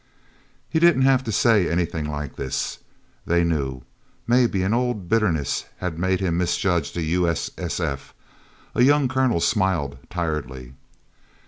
[0.67, 2.79] He didn't have to say anything like this.
[3.27, 3.83] They knew.
[4.25, 8.11] Maybe an old bitterness had made him misjudge the U.S.S.F.
[8.73, 10.73] A young colonel smiled tiredly.